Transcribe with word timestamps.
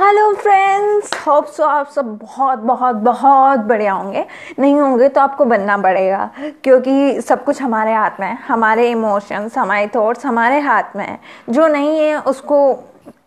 Hello 0.00 0.32
friends 0.34 1.10
hope 1.26 1.46
so 1.46 1.64
आप 1.64 1.88
सब 1.88 2.16
बहुत 2.18 2.58
बहुत 2.58 2.96
बहुत 2.96 3.58
बढ़िया 3.58 3.92
होंगे। 3.92 4.24
नहीं 4.58 4.74
होंगे 4.74 5.08
तो 5.08 5.20
आपको 5.20 5.44
बनना 5.44 5.76
पड़ेगा, 5.78 6.30
क्योंकि 6.64 7.20
सब 7.20 7.44
कुछ 7.44 7.60
हमारे 7.62 7.92
हाथ 7.92 8.10
में 8.20 8.26
है। 8.26 8.34
हमारे 8.34 8.90
इमोशंस 8.90 9.58
हमारे 9.58 9.86
थॉट्स 9.86 10.26
हमारे 10.26 10.60
हाथ 10.60 10.96
में 10.96 11.04
है। 11.06 11.18
जो 11.50 11.66
नहीं 11.66 11.98
है, 12.00 12.20
उसको 12.20 12.78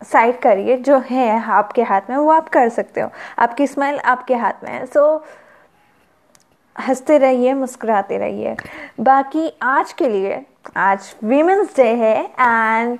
साइड 0.04 0.40
करिए। 0.40 0.76
जो 0.76 0.98
है 0.98 1.44
आपके 1.44 1.82
हाथ 1.82 2.10
में, 2.10 2.16
वो 2.16 2.30
आप 2.30 2.48
कर 2.48 2.68
सकते 2.68 3.00
हो। 3.00 3.10
आपकी 3.38 3.66
स्माइल 3.66 3.98
आपके 3.98 4.34
हाथ 4.34 4.64
में 4.64 4.70
है। 4.70 4.84
सो 4.86 5.24
हँसते 6.76 7.18
रहिए, 7.18 7.54
मुस्कुराते 7.54 8.18
रहिए। 8.18 8.56
बाकी 9.00 9.58
आज 9.62 9.92
के 9.92 10.08
लिए, 10.08 10.44
आज 10.76 11.14
वीमेंस 11.24 11.76
डे 11.76 11.88
है 11.94 12.24
and 12.40 12.98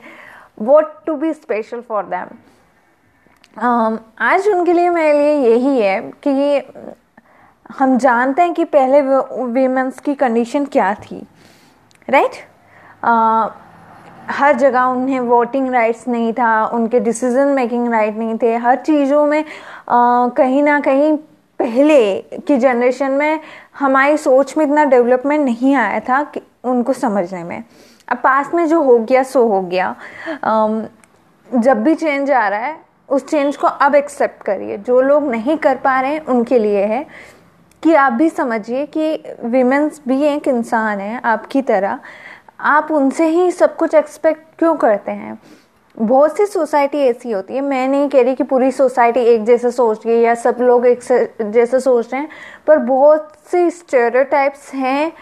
what 0.60 1.04
to 1.06 1.14
be 1.14 1.32
special 1.32 1.80
for 1.80 2.04
them 2.04 2.36
आज 3.58 4.48
उनके 4.48 4.72
लिए 4.72 4.90
मेरे 4.90 5.18
लिए 5.18 5.50
यही 5.50 5.80
है 5.80 6.00
कि 6.26 6.62
हम 7.78 7.98
जानते 7.98 8.42
हैं 8.42 8.54
कि 8.54 8.64
पहले 8.64 9.00
वीमेंस 9.44 10.00
की 10.00 10.14
कंडीशन 10.14 10.64
क्या 10.64 10.94
थी 10.94 11.26
राइट 12.10 12.30
हर 14.30 14.56
जगह 14.56 14.82
उन्हें 14.82 15.20
वोटिंग 15.20 15.70
राइट्स 15.70 16.08
नहीं 16.08 16.32
था 16.32 16.66
उनके 16.66 17.00
डिसीज़न 17.00 17.48
मेकिंग 17.48 17.88
राइट 17.88 18.16
नहीं 18.16 18.38
थे 18.42 18.56
हर 18.56 18.76
चीज़ों 18.76 19.26
में 19.26 19.44
uh, 19.44 20.36
कहीं 20.36 20.62
ना 20.62 20.80
कहीं 20.80 21.16
पहले 21.58 22.16
की 22.18 22.56
जनरेशन 22.56 23.10
में 23.10 23.40
हमारी 23.78 24.16
सोच 24.16 24.56
में 24.56 24.64
इतना 24.64 24.84
डेवलपमेंट 24.84 25.44
नहीं 25.44 25.74
आया 25.74 26.00
था 26.00 26.22
कि 26.22 26.40
उनको 26.64 26.92
समझने 26.92 27.44
में। 27.44 27.64
अब 28.08 28.16
पास 28.16 28.50
में 28.54 28.66
जो 28.66 28.82
हो 28.82 28.98
गया 28.98 29.22
सो 29.22 29.46
हो 29.48 29.60
गया। 29.62 29.94
um, 30.44 30.82
जब 31.54 31.82
भी 31.82 31.94
चेंज 31.94 32.30
आ 32.30 32.48
रहा 32.48 32.60
है 32.60 32.83
उस 33.08 33.26
चेंज 33.26 33.56
को 33.56 33.66
अब 33.66 33.94
एक्सेप्ट 33.94 34.42
करिए। 34.42 34.76
जो 34.78 35.00
लोग 35.00 35.30
नहीं 35.30 35.56
कर 35.56 35.76
पा 35.76 36.00
रहे 36.00 36.12
हैं, 36.12 36.24
उनके 36.26 36.58
लिए 36.58 36.84
है। 36.84 37.06
कि 37.82 37.94
आप 37.94 38.12
भी 38.12 38.28
समझिए 38.28 38.84
कि 38.86 39.36
वीमेंस 39.44 40.00
भी 40.08 40.22
एक 40.22 40.48
इंसान 40.48 41.00
है 41.00 41.20
आपकी 41.24 41.62
तरह। 41.62 41.98
आप 42.60 42.90
उनसे 42.90 43.26
ही 43.26 43.50
सब 43.52 43.76
कुछ 43.76 43.94
एक्सपेक्ट 43.94 44.42
क्यों 44.58 44.74
करते 44.76 45.12
हैं? 45.12 45.38
बहुत 45.96 46.36
सी 46.36 46.46
सोसाइटी 46.46 46.98
ऐसी 46.98 47.30
होती 47.30 47.54
है। 47.54 47.60
मैं 47.60 47.86
नहीं 47.88 48.08
कह 48.08 48.22
रही 48.22 48.34
कि 48.34 48.44
पूरी 48.44 48.70
सोसाइटी 48.70 49.20
एक 49.20 49.44
जैसे 49.44 49.70
सोच 49.70 50.06
रही 50.06 50.16
है 50.16 50.22
या 50.22 50.34
सब 50.34 50.56
लोग 50.60 50.86
एक 50.86 51.02
जैसे 51.42 51.80
सोच 51.80 52.12
रहे 52.12 52.20
हैं, 52.22 52.28
पर 52.66 52.78
बहुत 52.78 53.32
सी 53.50 53.70
स्टेरियोटाइप्स 53.70 54.72
हैं 54.74 55.12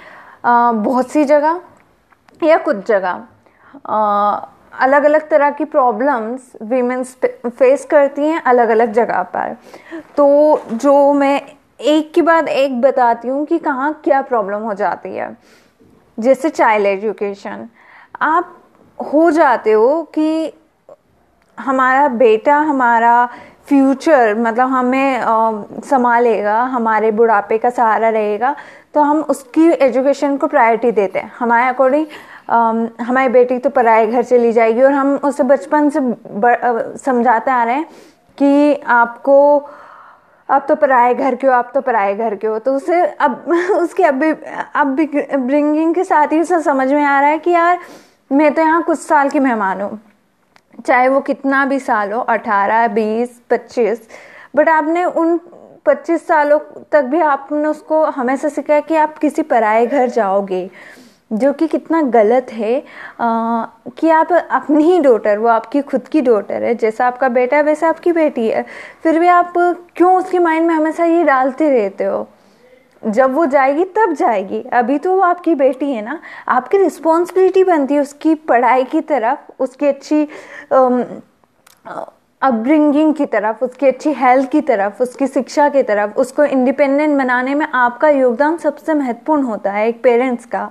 बहुत 0.83 1.11
सी 1.11 1.25
जगह 1.25 1.61
या 2.43 2.57
कुछ 2.59 2.87
जगह। 2.87 3.23
अलग 4.73 5.05
अलग 5.05 5.29
तरह 5.31 5.51
की 5.51 5.65
प्रॉब्लम्स 5.67 6.53
वीमेंस 6.63 7.17
फेस 7.47 7.85
करती 7.85 8.27
हैं 8.27 8.41
अलग 8.43 8.69
अलग 8.69 8.93
जगह 8.93 9.23
पर। 9.35 9.57
तो 10.17 10.63
जो 10.73 11.13
मैं 11.13 11.41
एक 11.83 12.13
के 12.15 12.23
बाद 12.23 12.49
एक 12.49 12.81
बताती 12.81 13.29
हूँ 13.29 13.45
कि 13.47 13.59
कहाँ 13.59 13.93
क्या 14.05 14.21
प्रॉब्लम 14.23 14.63
हो 14.63 14.75
जाती 14.75 15.15
है। 15.15 15.37
जैसे 16.19 16.49
चाइल्ड 16.51 16.87
एजुकेशन 16.87 17.69
आप 18.23 18.57
हो 18.99 19.31
जाते 19.31 19.73
हो 19.73 20.03
कि 20.15 20.53
हमारा 21.59 22.09
बेटा 22.09 22.57
हमारा 22.59 23.29
फ्यूचर 23.69 24.35
मतलब 24.35 24.69
हमें 24.69 25.81
संभालेगा, 25.83 26.61
हमारे 26.63 27.11
बुढ़ापे 27.11 27.59
का 27.59 27.71
सहारा 27.71 28.09
रहेगा 28.09 28.55
तो 28.95 29.03
हम 29.03 29.21
उसकी 29.25 29.69
एजुकेशन 29.75 30.37
को 30.37 30.47
प्रायोरिटी 30.47 30.91
देते 30.93 31.19
हैं। 31.19 31.33
हमारे 31.39 31.69
अकॉर्डिंग 31.69 32.07
हमारी 32.49 33.29
बेटी 33.29 33.59
तो 33.59 33.71
पराए 33.71 34.07
घर 34.07 34.23
चली 34.23 34.53
जाएगी 34.53 34.83
और 34.83 34.93
हम 34.93 35.15
उसे 35.25 35.43
बचपन 35.43 35.89
से 35.91 36.01
समझाते 37.05 37.51
आ 37.51 37.63
रहे 37.65 37.75
हैं 37.75 37.85
कि 38.39 38.75
आपको 38.75 39.37
अब 40.49 40.65
तो 40.69 40.75
पराए 40.77 41.15
घर 41.15 41.35
के 41.35 41.47
हो, 41.47 41.53
आप 41.53 41.71
तो 41.75 41.81
पराए 41.81 42.15
घर 42.15 42.35
के 42.37 42.47
हो। 42.47 42.59
तो 42.59 42.75
उसे 42.75 43.01
अब, 43.07 43.45
उसके 43.77 44.05
अब 44.05 44.15
भी 44.15 44.31
अब 44.75 44.95
भी 44.97 45.07
ब्रिंगिंग 45.37 45.95
के 45.95 46.05
साथ 46.05 46.33
ही 46.33 46.41
उसे 46.41 46.61
समझ 46.63 46.93
में 46.93 47.05
आ 47.05 47.21
रहा 47.21 47.31
है 47.31 47.39
कि 47.39 47.51
यार, 47.51 47.79
मैं 48.31 48.53
तो 48.55 48.63
यहाँ 48.63 48.83
कुछ 48.83 48.99
साल 48.99 49.29
की 49.31 49.41
मेहमान 49.41 49.81
हूँ। 49.81 50.01
चाहे 50.87 51.09
वो 51.09 51.21
कितना 51.21 51.65
भी 51.67 51.79
साल 51.79 52.13
हो, 52.13 52.21
अठारह, 52.21 52.87
बीस, 52.89 53.41
पच्चीस 53.51 54.09
बट 54.57 54.69
आपने 54.69 55.05
उन 55.05 55.39
पच्चीस 55.87 56.27
सालों 56.27 56.59
तक 56.93 57.05
भी 57.05 57.21
आपने 57.21 57.69
उसको 57.69 58.05
हमेशा 58.07 58.49
सिखाया 58.49 58.81
कि 58.81 58.97
आप 58.97 59.17
किसी 59.19 59.43
पराए 59.43 59.87
घर 59.87 60.09
जाओगे। 60.11 60.69
जो 61.33 61.53
कि 61.53 61.67
कितना 61.67 62.01
गलत 62.03 62.53
है 62.53 62.79
आ, 63.21 63.65
कि 63.99 64.11
आप 64.11 64.33
अपनी 64.33 64.83
ही 64.85 64.99
डॉटर 65.01 65.39
वो 65.39 65.49
आपकी 65.49 65.81
खुद 65.83 66.09
की 66.09 66.21
डॉटर 66.21 66.63
है 66.63 66.75
जैसा 66.75 67.07
आपका 67.07 67.29
बेटा 67.29 67.57
है 67.57 67.63
वैसा 67.63 67.89
आपकी 67.89 68.13
बेटी 68.13 68.49
है। 68.49 68.65
फिर 69.03 69.19
भी 69.19 69.29
आप 69.29 69.53
क्यों 69.97 70.15
उसके 70.17 70.39
माइंड 70.39 70.67
में 70.67 70.75
हमेशा 70.75 71.05
ये 71.05 71.23
डालते 71.25 71.71
रहते 71.71 72.05
हो? 72.05 72.27
जब 73.03 73.35
वो 73.35 73.45
जाएगी 73.47 73.85
तब 73.97 74.13
जाएगी। 74.15 74.61
अभी 74.73 74.99
तो 74.99 75.15
वो 75.15 75.21
आपकी 75.23 75.55
बेटी 75.55 75.91
है 75.93 76.03
ना। 76.05 76.21
आपकी 76.49 76.79
रिस्पॉन्सिबिलिटी 76.79 77.65
बनती 77.65 77.95
है 77.95 78.01
उसकी 78.01 78.35
पढ़ाई 78.35 78.85
की 78.85 79.01
तरफ़ 79.03 79.63
उसकी 79.63 79.87
अच्छी 79.87 80.27
अपब्रिंगिंग 82.43 83.15
की 83.15 83.25
तरफ़ 83.27 83.65
उसकी 83.65 83.87
अच्छी 83.87 84.13
हेल्थ 84.13 84.51
की 84.51 84.61
तरफ़ 84.61 85.03
उसकी 85.03 85.27
शिक्षा 85.27 85.69
की 85.69 85.83
तरफ़ 85.83 86.15
उसको 86.21 86.45
इंडिपेंडेंट 86.45 87.17
बनाने 87.19 87.55
में 87.55 87.67
आपका 87.67 88.09
योगदान 88.09 88.57
सबसे 88.57 88.95
महत्वपूर्ण 88.95 89.43
होता 89.43 89.73
है 89.73 89.89
एक 89.89 90.03
पेरेंट्स 90.03 90.45
का। 90.45 90.71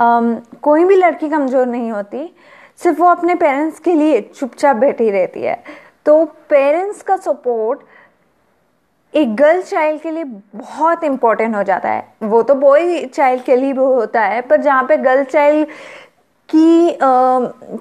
कोई 0.00 0.84
भी 0.84 0.96
लड़की 0.96 1.28
कमज़ोर 1.28 1.66
नहीं 1.66 1.90
होती 1.90 2.30
सिर्फ़ 2.80 3.00
वो 3.00 3.08
अपने 3.08 3.34
पेरेंट्स 3.34 3.78
के 3.78 3.94
लिए 3.94 4.20
चुपचाप 4.34 4.76
बैठी 4.76 5.10
रहती 5.10 5.42
है। 5.42 5.62
तो 6.06 6.24
पेरेंट्स 6.50 7.02
का 7.02 7.16
सपोर्ट 7.18 7.80
एक 9.14 9.34
गर्ल 9.36 9.62
चाइल्ड 9.62 10.00
के 10.02 10.10
लिए 10.10 10.24
बहुत 10.24 11.04
इम्पोर्टेंट 11.04 11.54
हो 11.56 11.62
जाता 11.62 11.90
है। 11.90 12.04
वो 12.22 12.42
तो 12.42 12.54
बॉय 12.54 13.04
चाइल्ड 13.04 13.42
के 13.44 13.56
लिए 13.56 13.72
भी 13.72 13.80
होता 13.80 14.20
है 14.22 14.40
पर 14.42 14.60
जहाँ 14.62 14.82
पे 14.88 14.96
गर्ल 14.98 15.24
चाइल्ड 15.24 15.68
की 16.48 16.90
आ, 16.90 16.96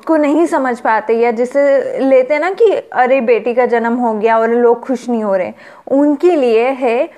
को 0.08 0.18
नहीं 0.18 0.46
समझ 0.48 0.80
पाते 0.80 1.14
या 1.14 1.32
जिसे 1.32 2.00
लेते 2.00 2.40
ना 2.40 2.50
कि 2.52 2.72
अरे 2.74 3.22
बेटी 3.22 3.54
का 3.54 3.66
जन्म 3.68 3.96
हो 3.98 4.14
गया 4.14 4.38
और 4.40 4.50
लोग 4.52 4.80
खुश 4.80 5.08
नहीं 5.10 5.24
हो 5.24 5.36
रहे। 5.36 5.54
उनके 5.92 6.36
लिए 6.36 6.68
है 6.72 7.10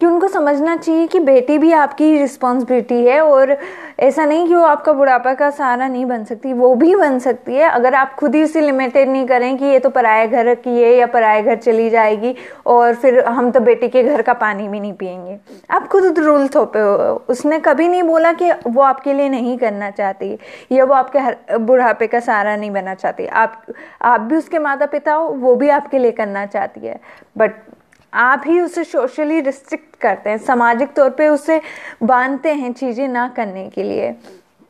कि 0.00 0.06
उनको 0.06 0.28
समझना 0.28 0.76
चाहिए 0.76 1.06
कि 1.06 1.20
बेटी 1.20 1.56
भी 1.58 1.72
आपकी 1.72 2.16
रिस्पॉन्सिबिलिटी 2.18 2.94
है 3.04 3.20
और 3.20 3.56
ऐसा 4.00 4.24
नहीं 4.24 4.46
कि 4.48 4.54
वो 4.54 4.62
आपका 4.62 4.92
बुढ़ापा 4.92 5.32
का 5.34 5.48
सहारा 5.50 5.86
नहीं 5.88 6.04
बन 6.06 6.24
सकती, 6.24 6.52
वो 6.52 6.74
भी 6.74 6.94
बन 6.94 7.18
सकती 7.18 7.54
है। 7.54 7.68
अगर 7.70 7.94
आप 7.94 8.14
खुद 8.14 8.34
ही 8.34 8.42
उसे 8.44 8.60
लिमिटेड 8.60 9.08
नहीं 9.08 9.26
करें 9.26 9.56
कि 9.58 9.64
ये 9.64 9.78
तो 9.78 9.90
पराए 9.90 10.26
घर 10.28 10.54
की 10.54 10.82
है 10.82 10.92
या 10.94 11.06
पराए 11.06 11.42
घर 11.42 11.56
चली 11.56 11.88
जाएगी 11.90 12.34
और 12.66 12.94
फिर 12.94 13.20
हम 13.26 13.50
तो 13.50 13.60
बेटी 13.60 13.88
के 13.88 14.02
घर 14.02 14.22
का 14.22 14.32
पानी 14.34 14.68
भी 14.68 14.80
नहीं 14.80 14.92
पियेंगे। 14.92 15.38
आप 15.70 15.86
खुद 15.88 16.18
रूल 16.18 16.46
थोपे 16.48 16.78
हो। 16.78 17.24
उसने 17.28 17.58
कभी 17.60 17.88
नहीं 17.88 18.02
बोला 18.02 18.32
कि 18.32 18.50
वो 18.66 18.82
आपके 18.82 19.12
लिए 19.12 19.28
नहीं 19.28 19.56
करना 19.58 19.90
चाहती 19.90 20.38
या 20.72 20.84
वो 20.84 20.94
आपके 20.94 21.56
बुढ़ापे 21.56 22.06
का 22.06 22.20
सहारा 22.20 22.56
नहीं 22.56 22.70
बनना 22.70 22.94
चाहती। 22.94 23.26
आप 23.26 23.62
आप 24.02 24.20
भी 24.20 24.36
उसके 24.36 24.58
माता 24.58 24.86
पिता 24.86 25.12
हो, 25.12 25.28
वो 25.28 25.54
भी 25.54 25.68
आपके 25.70 25.98
लिए 25.98 26.12
करना 26.12 26.46
चाहती 26.46 26.86
है। 26.86 27.00
बट 27.38 27.50
आप 28.16 28.42
ही 28.46 28.60
उसे 28.60 28.84
सोशली 28.84 29.40
रिस्ट्रिक्ट 29.40 29.96
करते 30.00 30.30
हैं 30.30 30.38
सामाजिक 30.38 30.92
तौर 30.96 31.10
पे 31.10 31.28
उसे 31.28 31.60
बांधते 32.02 32.52
हैं 32.54 32.72
चीज़ें 32.72 33.06
ना 33.08 33.28
करने 33.36 33.68
के 33.68 33.82
लिए 33.82 34.14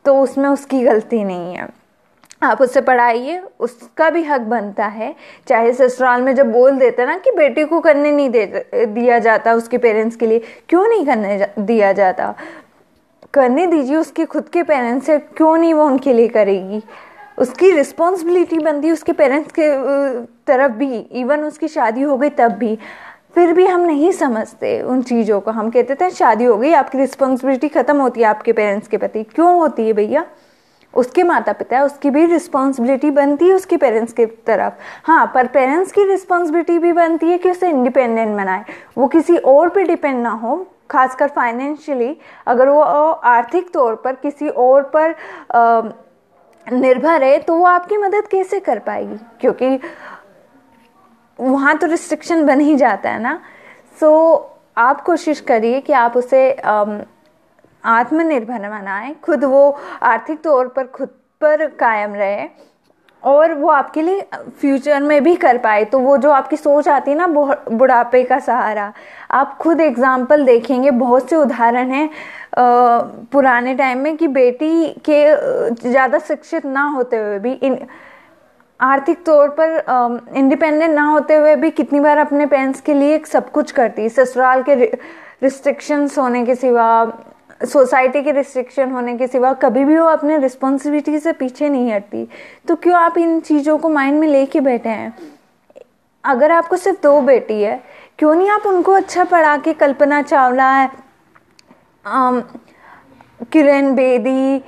तो 0.04 0.20
उसमें 0.22 0.48
उसकी 0.48 0.82
गलती 0.82 1.22
नहीं 1.24 1.54
है। 1.54 1.68
आप 2.42 2.60
उससे 2.62 2.80
पढ़ाइए 2.80 3.38
उसका 3.60 4.08
भी 4.10 4.22
हक 4.24 4.40
बनता 4.42 4.86
है। 4.86 5.14
चाहे 5.48 5.72
ससुराल 5.72 6.22
में 6.22 6.34
जब 6.34 6.50
बोल 6.52 6.78
देते 6.78 7.06
ना 7.06 7.16
कि 7.18 7.30
बेटी 7.30 7.64
को 7.64 7.80
करने 7.80 8.10
नहीं 8.12 8.30
दे 8.30 8.46
दिया 8.86 9.18
जाता 9.18 9.54
उसके 9.54 9.78
पेरेंट्स 9.78 10.16
के 10.16 10.26
लिए 10.26 10.42
क्यों 10.68 10.86
नहीं 10.88 11.06
करने 11.06 11.38
जा, 11.38 11.46
दिया 11.58 11.92
जाता? 11.92 12.34
करने 13.34 13.66
दीजिए 13.66 13.96
उसके 13.96 14.24
खुद 14.24 14.48
के 14.48 14.62
पेरेंट्स 14.62 15.06
से 15.06 15.18
क्यों 15.18 15.56
नहीं 15.56 15.74
वो 15.74 15.86
उनके 15.86 16.12
लिए 16.12 16.28
करेगी? 16.28 16.82
उसकी 17.38 17.70
रिस्पॉन्सिबिलिटी 17.70 18.58
बनती 18.58 18.86
है 18.86 18.92
उसके 18.92 19.12
पेरेंट्स 19.12 19.52
के 19.58 19.68
तरफ़ 20.46 20.72
भी 20.72 20.98
इवन 20.98 21.44
उसकी 21.44 21.68
शादी 21.68 22.02
हो 22.02 22.16
गई 22.16 22.30
तब 22.30 22.52
भी। 22.52 22.78
फिर 23.36 23.52
भी 23.52 23.66
हम 23.66 23.80
नहीं 23.80 24.10
समझते 24.12 24.80
उन 24.82 25.02
चीज़ों 25.02 25.40
को। 25.40 25.50
हम 25.50 25.68
कहते 25.70 25.94
थे 25.94 26.08
शादी 26.10 26.44
हो 26.44 26.56
गई 26.58 26.72
आपकी 26.74 26.98
रिस्पॉन्सिबिलिटी 26.98 27.68
ख़त्म 27.68 27.96
होती 28.00 28.20
है 28.20 28.26
आपके 28.26 28.52
पेरेंट्स 28.52 28.88
के 28.88 28.96
प्रति। 28.96 29.22
क्यों 29.24 29.52
होती 29.58 29.86
है 29.86 29.92
भैया? 29.92 30.24
उसके 30.94 31.22
माता 31.22 31.52
पिता 31.52 31.82
उसकी 31.84 32.10
भी 32.10 32.24
रिस्पॉन्सिबिलिटी 32.26 33.10
बनती 33.10 33.48
है 33.48 33.54
उसके 33.54 33.76
पेरेंट्स 33.76 34.12
की 34.12 34.26
तरफ़। 34.46 34.74
हाँ 35.04 35.26
पर 35.34 35.46
पेरेंट्स 35.46 35.92
की 35.92 36.04
रिस्पॉन्सिबिलिटी 36.04 36.78
भी 36.78 36.92
बनती 36.92 37.30
है 37.30 37.38
कि 37.38 37.50
उसे 37.50 37.68
इंडिपेंडेंट 37.70 38.36
बनाए। 38.36 38.64
वो 38.98 39.06
किसी 39.08 39.36
और 39.36 39.68
पे 39.68 39.84
डिपेंड 39.84 40.22
ना 40.22 40.30
हो 40.32 40.56
खासकर 40.90 41.28
फाइनेंशियली 41.28 42.16
अगर 42.46 42.68
वो 42.68 42.80
आर्थिक 42.80 43.70
तौर 43.74 43.94
पर 43.94 44.14
किसी 44.14 44.48
और 44.48 44.82
पर 44.94 45.14
आ, 45.54 45.82
निर्भर 46.66 47.22
है 47.22 47.38
तो 47.38 47.54
वो 47.54 47.64
आपकी 47.66 47.96
मदद 47.96 48.26
कैसे 48.26 48.60
कर 48.60 48.78
पाएगी? 48.78 49.16
क्योंकि 49.40 49.78
वहाँ 51.38 51.76
तो 51.78 51.86
रिस्ट्रिक्शन 51.86 52.44
बन 52.46 52.60
ही 52.60 52.74
जाता 52.76 53.10
है 53.10 53.22
ना? 53.22 53.40
सो 54.00 54.06
so, 54.06 54.40
आप 54.78 55.00
कोशिश 55.00 55.40
करिए 55.40 55.80
कि 55.80 55.92
आप 55.94 56.16
उसे 56.16 56.50
आत्मनिर्भर 57.84 58.68
बनाएँ 58.70 59.14
खुद 59.24 59.44
वो 59.44 59.70
आर्थिक 60.02 60.42
तौर 60.42 60.68
पर 60.68 60.86
खुद 60.86 61.08
पर 61.40 61.66
कायम 61.80 62.14
रहे 62.14 62.46
और 63.22 63.52
वो 63.54 63.68
आपके 63.70 64.02
लिए 64.02 64.26
फ्यूचर 64.60 65.02
में 65.02 65.22
भी 65.24 65.34
कर 65.36 65.58
पाए। 65.58 65.84
तो 65.84 65.98
वो 65.98 66.16
जो 66.16 66.30
आपकी 66.30 66.56
सोच 66.56 66.88
आती 66.88 67.10
है 67.10 67.16
ना 67.16 67.26
बुढ़ापे 67.26 68.22
का 68.24 68.38
सहारा 68.38 68.92
आप 69.30 69.56
खुद 69.58 69.80
एग्ज़ाम्पल 69.80 70.44
देखेंगे। 70.46 70.90
बहुत 70.92 71.30
से 71.30 71.36
उदाहरण 71.36 71.90
हैं 71.90 72.08
पुराने 73.32 73.74
टाइम 73.74 73.98
में 73.98 74.16
कि 74.16 74.28
बेटी 74.28 74.88
के 75.08 75.24
ज़्यादा 75.88 76.18
शिक्षित 76.18 76.66
ना 76.66 76.84
होते 76.88 77.16
हुए 77.16 77.38
भी 77.38 77.52
इन 77.52 77.78
आर्थिक 78.80 79.24
तौर 79.26 79.48
पर 79.60 80.32
इंडिपेंडेंट 80.36 80.94
ना 80.94 81.02
होते 81.02 81.34
हुए 81.34 81.54
भी 81.56 81.70
कितनी 81.70 82.00
बार 82.00 82.18
अपने 82.18 82.46
पेरेंट्स 82.46 82.80
के 82.80 82.94
लिए 82.94 83.18
सब 83.26 83.50
कुछ 83.50 83.70
करती 83.72 84.08
ससुराल 84.08 84.62
के 84.62 84.74
रिस्ट्रिक्शंस 84.74 86.18
होने 86.18 86.44
के 86.46 86.54
सिवा 86.54 86.86
सोसाइटी 87.62 88.22
के 88.22 88.32
रिस्ट्रिक्शन 88.32 88.90
होने 88.90 89.16
के 89.18 89.26
सिवा 89.26 89.52
कभी 89.52 89.84
भी 89.84 89.98
वो 89.98 90.06
अपने 90.06 90.36
रिस्पॉन्सिबिलिटी 90.38 91.18
से 91.18 91.32
पीछे 91.32 91.68
नहीं 91.68 91.92
हटती। 91.92 92.26
तो 92.68 92.74
क्यों 92.76 92.94
आप 92.94 93.18
इन 93.18 93.40
चीज़ों 93.40 93.78
को 93.78 93.88
माइंड 93.88 94.18
में 94.20 94.28
लेके 94.28 94.60
बैठे 94.60 94.88
हैं? 94.88 95.16
अगर 96.24 96.52
आपको 96.52 96.76
सिर्फ़ 96.76 97.00
दो 97.02 97.20
बेटी 97.20 97.60
है, 97.62 97.80
क्यों 98.18 98.34
नहीं 98.34 98.50
आप 98.50 98.66
उनको 98.66 98.92
अच्छा 98.92 99.24
पढ़ा 99.24 99.56
के 99.56 99.72
कल्पना 99.74 100.20
चावला 100.22 100.70
है? 100.72 100.90
किरण 103.52 103.94
बेदी 103.94 104.62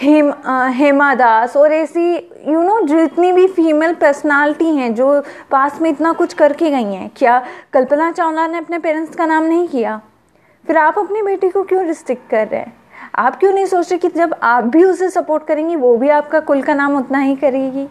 हेम 0.00 0.32
हेमा 0.72 1.14
दास, 1.14 1.56
और 1.56 1.72
ऐसी 1.72 2.14
यू 2.48 2.60
नो 2.62 2.80
जितनी 2.80 3.32
भी 3.32 3.46
फीमेल 3.46 3.94
पर्सनालिटी 3.94 4.76
हैं, 4.76 4.94
जो 4.94 5.20
पास 5.50 5.80
में 5.80 5.90
इतना 5.90 6.12
कुछ 6.12 6.34
करके 6.34 6.70
गई 6.70 6.92
हैं, 6.94 7.10
क्या 7.16 7.42
कल्पना 7.72 8.10
चावला 8.12 8.46
ने 8.46 8.58
अपने 8.58 8.78
पेरेंट्स 8.78 9.16
का 9.16 9.26
नाम 9.26 9.44
नहीं 9.44 9.68
किया? 9.68 10.00
फिर 10.66 10.76
आप 10.76 10.98
अपनी 10.98 11.22
बेटी 11.22 11.48
को 11.48 11.62
क्यों 11.62 11.84
रिस्ट्रिक्ट 11.84 12.30
कर 12.30 12.48
रहे 12.48 12.60
हैं? 12.60 12.72
आप 13.14 13.36
क्यों 13.36 13.52
नहीं 13.52 13.66
सोच 13.66 13.90
रहे 13.90 13.98
कि 13.98 14.08
जब 14.08 14.34
आप 14.42 14.64
भी 14.64 14.84
उसे 14.84 15.10
सपोर्ट 15.10 15.46
करेंगी, 15.46 15.76
वो 15.76 15.96
भी 15.96 16.08
आपका 16.08 16.40
कुल 16.40 16.62
का 16.62 16.74
नाम 16.74 16.96
उतना 16.96 17.18
ही 17.18 17.36
करेगी? 17.36 17.88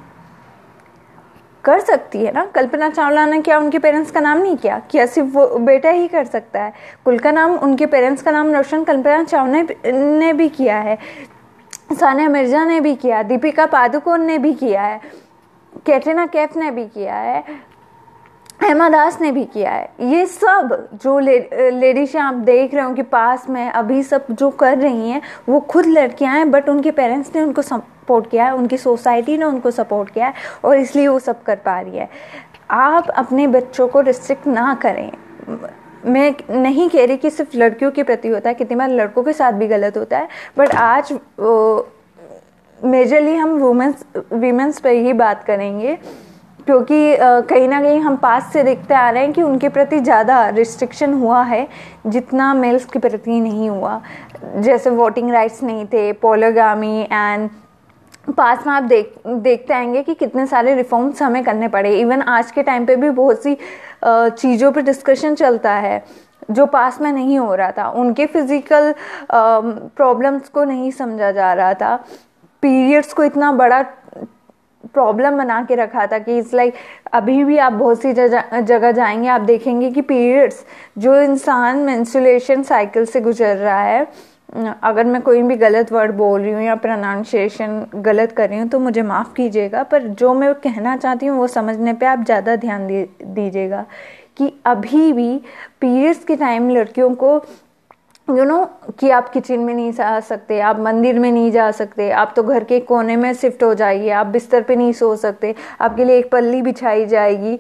कर 1.63 1.79
सकती 1.79 2.25
है 2.25 2.31
ना? 2.33 2.45
कल्पना 2.45 2.89
चावला 2.89 3.25
ने 3.25 3.41
क्या 3.41 3.57
उनके 3.59 3.79
पेरेंट्स 3.79 4.11
का 4.11 4.19
नाम 4.19 4.38
नहीं 4.38 4.57
किया? 4.57 4.81
क्या 4.91 5.06
सिर्फ़ 5.06 5.29
वो 5.29 5.47
बेटा 5.47 5.89
ही 5.89 6.07
कर 6.07 6.25
सकता 6.25 6.63
है। 6.63 6.73
कुल 7.06 7.19
का 7.19 7.31
नाम, 7.31 7.56
उनके 7.56 7.85
पेरेंट्स 7.85 8.21
का 8.21 8.31
नाम 8.31 8.53
रोशन 8.56 8.83
कल्पना 8.83 9.23
चावला 9.23 9.63
ने 9.85 10.33
भी 10.33 10.50
किया 10.50 10.79
है। 10.79 10.97
सानिया 11.89 12.30
मिर्ज़ा 12.30 12.63
ने 12.65 12.80
भी 12.81 12.95
किया 12.95 13.21
दीपिका 13.24 13.65
पादुकोण 13.65 14.21
ने 14.21 14.38
भी 14.38 14.53
किया 14.53 14.81
है 14.81 15.00
कैटरीना 15.86 16.25
कैफ 16.25 16.56
ने 16.57 16.71
भी 16.71 16.86
किया 16.86 17.15
है 17.15 17.44
हेमा 18.62 18.88
दास 18.89 19.19
ने 19.21 19.31
भी 19.31 19.44
किया 19.45 19.71
है। 19.71 19.89
ये 20.01 20.25
सब 20.25 20.89
जो 20.94 21.18
ले, 21.19 21.38
लेडीज़ 21.71 22.18
आप 22.18 22.33
देख 22.33 22.74
रहे 22.74 22.83
हो 22.86 22.94
कि 22.94 23.01
पास 23.03 23.50
में 23.50 23.69
अभी 23.69 24.01
सब 24.03 24.25
जो 24.31 24.50
कर 24.51 24.77
रही 24.77 25.09
हैं 25.09 25.21
वो 25.50 25.59
खुद 25.69 25.86
लड़कियाँ 25.86 26.36
हैं 26.36 26.50
बट 26.51 26.69
उनके 26.69 26.91
पेरेंट्स 26.91 27.31
ने 27.36 27.41
उनको 27.41 27.62
सपोर्ट 27.62 28.30
किया 28.31 28.45
है 28.45 28.56
उनकी 28.56 28.77
सोसाइटी 28.77 29.38
ने 29.38 29.45
उनको 29.45 29.71
सपोर्ट 29.71 30.09
किया 30.09 30.27
है 30.27 30.33
और 30.65 30.77
इसलिए 30.77 31.07
वो 31.07 31.19
सब 31.19 31.44
कर 31.44 31.56
पा 31.56 31.80
रही 31.80 31.97
है। 31.97 32.09
आप 32.71 33.09
अपने 33.09 33.47
बच्चों 33.47 33.88
को 33.88 34.01
रिस्ट्रिक्ट 34.01 34.47
ना 34.47 34.74
करें। 34.81 35.12
मैं 36.06 36.34
नहीं 36.54 36.90
कह 36.90 37.06
रही 37.06 37.18
कि 37.18 37.30
सिर्फ़ 37.30 37.57
लड़कियों 37.57 37.92
के 37.92 38.04
प्रति 38.04 38.28
होता 38.28 38.50
है, 38.50 38.56
कितनी 38.56 38.75
बार 38.78 38.90
लड़कों 38.90 39.24
के 39.24 39.34
साथ 39.34 39.51
भी 39.54 39.68
गलत 39.68 39.98
होता 39.98 40.18
है 40.18 40.28
बट 40.57 40.75
आज 40.78 41.13
मेजरली 42.80 43.36
हम 43.36 43.57
वुमेंस 43.60 44.04
वीमेंस 44.34 44.80
पर 44.80 44.90
ही 44.90 45.13
बात 45.16 45.44
करेंगे, 45.44 45.96
क्योंकि 46.60 47.18
कहीं 47.19 47.68
ना 47.68 47.81
कहीं 47.81 48.00
हम 48.00 48.16
पास 48.18 48.51
से 48.54 48.63
देखते 48.63 48.94
आ 48.94 49.10
रहे 49.10 49.24
हैं 49.24 49.31
कि 49.34 49.42
उनके 49.42 49.69
प्रति 49.69 50.00
ज़्यादा 50.00 50.48
रिस्ट्रिक्शन 50.50 51.13
हुआ 51.13 51.42
है, 51.44 51.68
जितना 52.07 52.54
मेल्स 52.54 52.86
के 52.86 53.00
प्रति 53.00 53.40
नहीं 53.40 53.69
हुआ। 53.69 54.02
जैसे 54.57 54.90
वोटिंग 54.92 55.31
राइट्स 55.31 55.63
नहीं 55.63 55.86
थे 55.86 56.12
पोलोगामी 56.16 57.02
एंड 57.04 57.50
पास 58.31 58.66
में 58.68 58.74
आप 58.74 58.84
देख, 58.84 59.14
देखते 59.28 59.74
आएँगे 59.74 60.02
कि 60.04 60.14
कितने 60.16 60.46
सारे 60.48 60.74
रिफॉर्म्स 60.76 61.22
हमें 61.22 61.44
करने 61.44 61.68
पड़े। 61.68 61.94
इवन 62.00 62.22
आज 62.22 62.52
के 62.52 62.64
टाइम 62.64 62.86
पे 62.86 62.96
भी 62.96 63.10
बहुत 63.12 63.44
सी 63.44 63.58
चीज़ों 64.06 64.72
पर 64.72 64.81
डिस्कशन 64.81 65.36
चलता 65.36 65.74
है, 65.74 66.04
जो 66.52 66.66
पास 66.66 67.00
में 67.02 67.12
नहीं 67.12 67.38
हो 67.40 67.56
रहा 67.56 67.72
था। 67.72 67.90
उनके 67.92 68.26
फ़िज़िकल 68.26 68.94
प्रॉब्लम्स 69.31 70.50
को 70.50 70.64
नहीं 70.64 70.92
समझा 70.92 71.31
जा 71.31 71.54
रहा 71.54 71.74
था। 71.74 71.96
पीरियड्स 72.64 73.14
को 73.14 73.24
इतना 73.24 73.52
बड़ा 73.54 73.81
प्रॉब्लम 74.94 75.38
बना 75.38 75.62
के 75.64 75.76
रखा 75.76 76.06
था 76.08 76.18
कि 76.20 76.38
इट्स 76.38 76.54
लाइक 76.54 76.74
अभी 77.14 77.44
भी 77.44 77.58
आप 77.58 77.74
बहुत 77.74 78.02
सी 78.02 78.14
जगह 78.14 78.92
जाएँगे, 78.92 79.28
आप 79.28 79.42
देखेंगे 79.42 79.90
कि 79.92 80.02
पीरियड्स 80.02 80.64
जो 80.98 81.20
इंसान 81.22 81.78
मेंस्ट्रुएशन 81.80 82.64
साइकिल 82.64 83.06
से 83.06 83.22
गुजर 83.22 83.56
रहा 83.58 83.81
है 83.81 84.08
अगर 84.84 85.06
मैं 85.06 85.22
कोई 85.22 85.42
भी 85.44 85.56
गलत 85.56 85.92
वर्ड 85.92 86.12
बोल 86.18 86.42
रही 86.42 86.51
हूँ 86.51 86.62
या 86.62 86.75
प्रोनाउंसिएशन 86.75 87.86
गलत 87.96 88.31
कर 88.31 88.50
रही 88.50 88.60
हूँ 88.60 88.68
तो 88.69 88.80
मुझे 88.80 89.01
माफ़ 89.04 89.34
कीजिएगा। 89.34 89.84
पर 89.84 90.07
जो 90.10 90.34
मैं 90.34 90.54
कहना 90.56 90.96
चाहती 90.98 91.25
हूँ 91.25 91.38
वो 91.38 91.48
समझने 91.48 91.94
पे 91.94 92.06
आप 92.06 92.24
ज़्यादा 92.25 92.56
ध्यान 92.56 92.88
दीजिएगा 92.88 93.86
कि 94.38 94.51
अभी 94.66 95.12
भी 95.13 95.36
पीरियड्स 95.81 96.24
के 96.24 96.36
टाइम 96.36 96.69
लड़कियों 96.69 97.13
को 97.16 97.34
यू 98.28 98.36
you 98.36 98.46
नो 98.48 98.57
know, 98.57 99.00
कि 99.00 99.10
आप 99.10 99.30
किचन 99.30 99.60
में 99.60 99.74
नहीं 99.74 99.92
जा 99.92 100.19
सकते 100.22 100.60
आप 100.62 100.80
मंदिर 100.80 101.19
में 101.19 101.31
नहीं 101.31 101.52
जा 101.52 101.69
सकते 101.72 102.10
आप 102.13 102.34
तो 102.36 102.44
घर 102.44 102.63
के 102.63 102.80
कोने 102.81 103.16
में 103.16 103.34
शिफ्ट 103.34 103.63
हो 103.63 103.74
जाइए 103.74 104.10
आप 104.12 104.28
बिस्तर 104.28 104.63
पे 104.63 104.75
नहीं 104.75 104.92
सो 104.94 105.16
सकते 105.18 105.54
आपके 105.81 106.06
लिए 106.06 106.18
एक 106.18 106.31
पल्ली 106.31 106.62
बिछाई 106.62 107.06
जाएगी। 107.06 107.57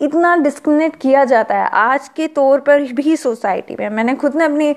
इतना 0.00 0.34
डिस्क्रिमिनेट 0.36 0.96
किया 0.96 1.24
जाता 1.24 1.54
है। 1.54 1.68
आज 1.72 2.08
के 2.08 2.26
तौर 2.28 2.60
पर 2.60 2.82
भी 2.92 3.16
सोसाइटी 3.16 3.76
में 3.80 3.88
मैंने 3.88 4.14
खुद 4.16 4.36
ने 4.36 4.44
अपनी 4.44 4.74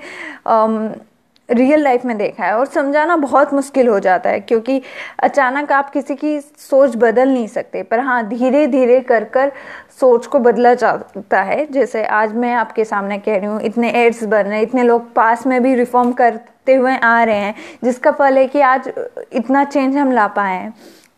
रियल 1.48 1.82
लाइफ 1.82 2.04
में 2.04 2.16
देखा 2.18 2.44
है 2.44 2.56
और 2.58 2.66
समझाना 2.66 3.16
बहुत 3.16 3.52
मुश्किल 3.54 3.88
हो 3.88 3.98
जाता 4.00 4.30
है 4.30 4.40
क्योंकि 4.40 4.80
अचानक 5.18 5.72
आप 5.72 5.90
किसी 5.90 6.14
की 6.14 6.40
सोच 6.40 6.96
बदल 6.96 7.28
नहीं 7.28 7.46
सकते। 7.46 7.82
पर 7.82 8.00
हाँ 8.00 8.26
धीरे 8.28 8.66
धीरे 8.66 9.00
कर 9.00 9.24
कर 9.24 9.52
सोच 10.00 10.26
को 10.26 10.38
बदला 10.38 10.74
जाता 10.74 11.42
है। 11.42 11.66
जैसे 11.66 12.04
आज 12.04 12.34
मैं 12.34 12.52
आपके 12.54 12.84
सामने 12.84 13.18
कह 13.18 13.36
रही 13.36 13.46
हूँ, 13.46 13.60
इतने 13.60 13.90
एड्स 13.96 14.24
बन 14.24 14.42
रहे 14.42 14.56
हैं, 14.56 14.62
इतने 14.62 14.82
लोग 14.82 15.12
पास 15.14 15.46
में 15.46 15.62
भी 15.62 15.74
रिफॉर्म 15.74 16.12
करते 16.12 16.74
हुए 16.74 16.96
आ 16.96 17.22
रहे 17.24 17.36
हैं, 17.36 17.54
जिसका 17.84 18.10
फल 18.10 18.38
है 18.38 18.46
कि 18.46 18.60
आज 18.60 18.92
इतना 19.32 19.64
चेंज 19.64 19.96
हम 19.96 20.12
ला 20.12 20.26
पाए 20.28 20.54
हैं। 20.54 20.74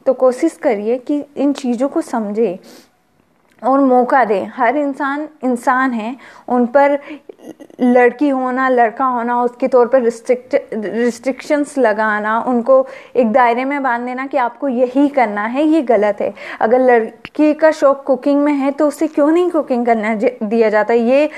तो 0.06 0.12
कोशिश 0.12 0.56
करिए 0.62 0.98
कि 0.98 1.22
इन 1.36 1.52
चीज़ों 1.52 1.88
को 1.88 2.00
समझे। 2.00 2.58
और 3.64 3.80
मौका 3.80 4.24
दें। 4.24 4.46
हर 4.46 4.76
इंसान 4.76 5.28
इंसान 5.44 5.92
है, 5.92 6.16
उन 6.48 6.66
पर 6.66 6.98
लड़की 7.80 8.28
होना, 8.28 8.68
लड़का 8.68 9.04
होना, 9.04 9.42
उसके 9.42 9.68
तौर 9.68 9.86
पर 9.86 10.02
रिस्ट्रिक्ट 10.02 10.56
रिस्ट्रिक्शंस 10.74 11.76
लगाना, 11.78 12.38
उनको 12.40 12.86
एक 13.16 13.32
दायरे 13.32 13.64
में 13.64 13.82
बाँध 13.82 14.04
देना 14.06 14.26
कि 14.26 14.36
आपको 14.36 14.68
यही 14.68 15.08
करना 15.08 15.44
है, 15.46 15.64
ये 15.64 15.82
गलत 15.82 16.20
है। 16.20 16.32
अगर 16.60 16.80
लड़की 16.80 17.52
का 17.54 17.70
शौक 17.70 18.02
कुकिंग 18.06 18.40
में 18.40 18.52
है 18.52 18.70
तो 18.70 18.88
उसे 18.88 19.06
क्यों 19.06 19.30
नहीं 19.30 19.50
कुकिंग 19.50 19.86
करना 19.86 20.14
दिया 20.14 20.70
जाता? 20.70 20.94
ये 20.94 21.28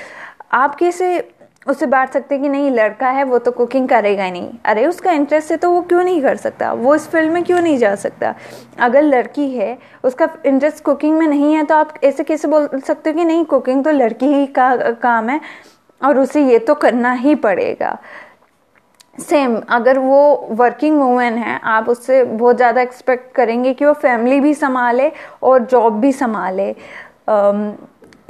आप 0.53 0.75
कैसे 0.75 1.19
उसे 1.67 1.87
बांट 1.87 2.11
सकते 2.11 2.39
कि 2.39 2.49
नहीं, 2.49 2.71
लड़का 2.71 3.09
है, 3.09 3.25
वो 3.25 3.39
तो 3.39 3.51
कुकिंग 3.53 3.89
करेगा 3.89 4.25
ही 4.25 4.31
नहीं। 4.31 4.51
अरे, 4.65 4.87
उसका 4.87 5.13
इंटरेस्ट 5.13 5.51
है 5.51 5.57
तो 5.57 5.71
वो 5.71 5.81
क्यों 5.83 6.03
नहीं 6.05 6.21
कर 6.23 6.37
सकता? 6.37 6.73
वो 6.75 6.95
इस 6.95 7.09
फ़ील्ड 7.09 7.33
में 7.33 7.43
क्यों 7.45 7.61
नहीं 7.61 7.79
जा 7.79 7.95
सकता? 7.97 8.35
अगर 8.81 9.03
लड़की 9.03 9.49
है, 9.51 9.77
उसका 10.05 10.29
इंटरेस्ट 10.47 10.85
कुकिंग 10.85 11.19
में 11.19 11.27
नहीं 11.27 11.55
है 11.55 11.65
तो 11.65 11.75
आप 11.75 11.95
ऐसे 12.05 12.25
कैसे 12.25 12.49
बोल 12.49 12.69
सकते 12.79 13.11
हो 13.11 13.17
कि 13.17 13.25
नहीं 13.25 13.45
कुकिंग 13.47 13.85
तो 13.85 13.91
लड़की 13.93 14.27
ही 14.27 14.47
का, 14.49 14.75
काम 14.93 15.29
है 15.31 15.41
और 16.01 16.19
उसे 16.19 16.45
ये 16.45 16.59
तो 16.61 16.75
करना 16.77 17.13
ही 17.15 17.35
पड़ेगा। 17.37 17.99
सेम 19.19 19.57
अगर 19.71 19.99
वो 19.99 20.49
वर्किंग 20.53 20.99
वूमेन 21.01 21.35
है, 21.35 21.59
आप 21.65 21.89
उससे 21.89 22.23
बहुत 22.25 22.57
ज़्यादा 22.57 22.81
एक्सपेक्ट 22.81 23.35
करेंगे 23.35 23.73
कि 23.75 23.85
वो 23.85 23.93
फैमिली 23.95 24.41
भी 24.41 24.53
संभाले 24.55 25.11
और 25.43 25.65
जॉब 25.65 26.01
भी 26.01 26.13
संभाले। 26.13 26.69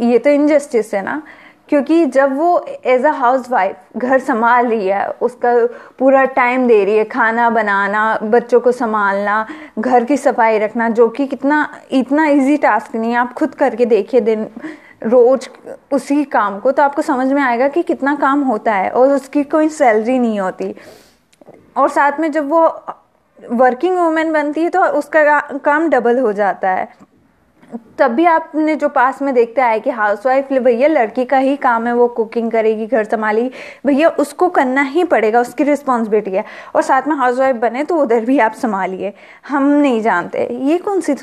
ये 0.02 0.18
तो 0.18 0.30
इनजस्टिस 0.30 0.94
है 0.94 1.02
ना। 1.02 1.22
क्योंकि 1.68 2.04
जब 2.06 2.36
वो 2.36 2.58
एज 2.84 3.04
अ 3.04 3.10
हाउस 3.12 3.50
वाइफ 3.50 3.76
घर 3.96 4.18
संभाल 4.18 4.66
रही 4.66 4.86
है, 4.86 5.06
उसका 5.08 5.54
पूरा 5.98 6.24
टाइम 6.24 6.66
दे 6.68 6.84
रही 6.84 6.96
है, 6.96 7.04
खाना 7.04 7.48
बनाना, 7.50 8.18
बच्चों 8.24 8.60
को 8.60 8.72
संभालना, 8.72 9.46
घर 9.78 10.04
की 10.04 10.16
सफ़ाई 10.16 10.58
रखना, 10.58 10.88
जो 10.88 11.08
कि 11.08 11.26
कितना, 11.26 11.68
इतना 11.92 12.26
इजी 12.26 12.56
टास्क 12.56 12.94
नहीं 12.96 13.10
है। 13.10 13.16
आप 13.18 13.32
खुद 13.32 13.54
करके 13.54 13.86
देखिए 13.86 14.20
दिन, 14.20 14.46
रोज 15.04 15.48
उसी 15.92 16.24
काम 16.26 16.58
को 16.60 16.70
तो 16.72 16.82
आपको 16.82 17.02
समझ 17.02 17.26
में 17.32 17.42
आएगा 17.42 17.68
कि 17.68 17.82
कितना 17.82 18.14
काम 18.16 18.42
होता 18.42 18.74
है 18.74 18.90
और 18.90 19.12
उसकी 19.12 19.42
कोई 19.44 19.68
सैलरी 19.70 20.18
नहीं 20.18 20.40
होती। 20.40 20.74
और 21.76 21.88
साथ 21.88 22.20
में 22.20 22.30
जब 22.32 22.48
वो 22.48 22.62
वर्किंग 23.38 23.96
वूमेन 23.98 24.32
बनती 24.32 24.62
है 24.62 24.70
तो 24.70 24.84
उसका 24.92 25.40
काम 25.64 25.88
डबल 25.90 26.18
हो 26.18 26.32
जाता 26.32 26.70
है। 26.70 26.88
तब 27.98 28.10
भी 28.10 28.24
आपने 28.24 28.74
जो 28.76 28.88
पास 28.88 29.22
में 29.22 29.34
देखते 29.34 29.60
आए 29.60 29.80
कि 29.80 29.90
हाउस 29.90 30.26
वाइफ 30.26 30.52
भैया, 30.52 30.88
लड़की 30.88 31.24
का 31.24 31.38
ही 31.38 31.56
काम 31.56 31.86
है, 31.86 31.92
वो 31.92 32.08
कुकिंग 32.08 32.50
करेगी, 32.50 32.86
घर 32.86 33.04
संभालेगी 33.04 33.50
भैया, 33.86 34.08
उसको 34.08 34.48
करना 34.48 34.82
ही 34.82 35.04
पड़ेगा, 35.04 35.40
उसकी 35.40 35.64
रिस्पॉन्सिबिलिटी 35.64 36.30
है। 36.30 36.44
और 36.74 36.82
साथ 36.82 37.02
में 37.08 37.16
हाउस 37.16 37.38
वाइफ 37.38 37.56
बने 37.56 37.84
तो 37.84 37.96
उधर 37.96 38.24
भी 38.24 38.38
आप 38.38 38.52
संभालिए। 38.52 39.12
हम 39.48 39.66
नहीं 39.66 40.00
जानते। 40.00 40.48
ये 40.52 40.78
कौन 40.78 41.00
सी 41.00 41.14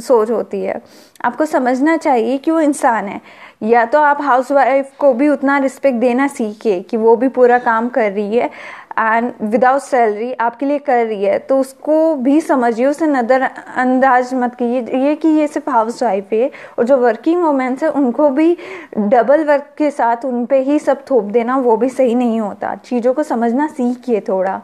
सोच 0.00 0.30
होती 0.30 0.62
है? 0.62 0.82
आपको 1.24 1.44
समझना 1.44 1.96
चाहिए 1.96 2.38
कि 2.38 2.50
वो 2.50 2.60
इंसान 2.60 3.08
है। 3.08 3.20
या 3.62 3.84
तो 3.84 4.00
आप 4.00 4.22
हाउस 4.22 4.52
वाइफ 4.52 4.90
को 4.98 5.12
भी 5.12 5.28
उतना 5.28 5.58
रिस्पेक्ट 5.58 5.98
देना 5.98 6.26
सीखिए 6.28 6.80
कि 6.80 6.96
वो 6.96 7.16
भी 7.16 7.28
पूरा 7.28 7.58
काम 7.58 7.88
कर 7.88 8.12
रही 8.12 8.36
है। 8.36 8.50
एंड 8.96 9.32
विदाउट 9.42 9.80
सैलरी 9.82 10.32
आपके 10.34 10.66
लिए 10.66 10.78
कर 10.80 11.04
रही 11.06 11.24
है 11.24 11.38
तो 11.40 11.58
उसको 11.60 12.14
भी 12.16 12.40
समझिए, 12.40 12.86
उसे 12.86 13.06
नज़रअंदाज 13.06 14.32
मत 14.34 14.54
कीजिए। 14.54 14.98
ये 14.98 15.14
कि 15.16 15.28
ये 15.28 15.46
सिर्फ़ 15.46 15.70
हाउस 15.70 16.02
वाइफ 16.02 16.32
है 16.32 16.50
और 16.78 16.84
जो 16.84 16.96
वर्किंग 16.98 17.42
वोमेंस 17.42 17.82
है, 17.82 17.90
उनको 17.90 18.28
भी 18.30 18.56
डबल 18.98 19.44
वर्क 19.44 19.74
के 19.78 19.90
साथ 19.90 20.24
उन 20.24 20.44
पर 20.46 20.60
ही 20.62 20.78
सब 20.78 21.04
थोप 21.10 21.24
देना, 21.26 21.56
वो 21.58 21.76
भी 21.76 21.88
सही 21.90 22.14
नहीं 22.14 22.40
होता। 22.40 22.74
चीज़ों 22.76 23.14
को 23.14 23.22
समझना 23.24 23.66
सीखिए 23.68 24.20
थोड़ा। 24.28 24.60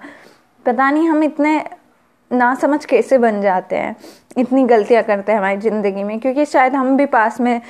पता 0.66 0.90
नहीं 0.90 1.08
हम 1.08 1.22
इतने 1.24 1.62
ना 2.30 2.54
समझ 2.54 2.84
कैसे 2.84 3.18
बन 3.18 3.40
जाते 3.42 3.76
हैं, 3.76 3.96
इतनी 4.38 4.62
गलतियाँ 4.66 5.02
करते 5.02 5.32
हैं 5.32 5.38
हमारी 5.38 5.56
ज़िंदगी 5.60 6.04
में, 6.04 6.18
क्योंकि 6.20 6.44
शायद 6.46 6.74
हम 6.74 6.96
भी 6.96 7.06
पास 7.08 7.40
में 7.40 7.60